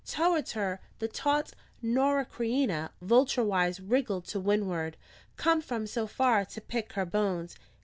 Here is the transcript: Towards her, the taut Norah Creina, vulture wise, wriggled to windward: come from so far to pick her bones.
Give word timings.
Towards 0.03 0.53
her, 0.53 0.79
the 0.97 1.07
taut 1.07 1.51
Norah 1.79 2.25
Creina, 2.25 2.89
vulture 3.03 3.43
wise, 3.43 3.79
wriggled 3.79 4.25
to 4.29 4.39
windward: 4.39 4.97
come 5.37 5.61
from 5.61 5.85
so 5.85 6.07
far 6.07 6.43
to 6.43 6.59
pick 6.59 6.93
her 6.93 7.05
bones. 7.05 7.55